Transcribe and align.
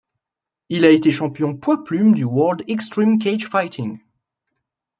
Il 0.69 0.83
a 0.83 0.89
été 0.89 1.11
champion 1.11 1.55
poids 1.55 1.83
plumes 1.83 2.15
du 2.15 2.23
World 2.23 2.63
Extreme 2.67 3.19
Cagefighting. 3.19 3.99